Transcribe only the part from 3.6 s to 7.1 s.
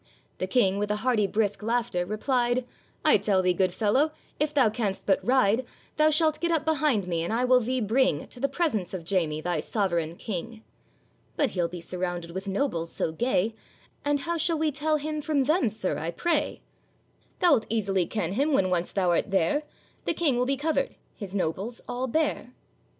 fellow, if thou canst but ride, Thou shalt get up behind